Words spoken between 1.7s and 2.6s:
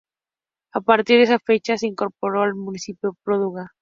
se incorporó al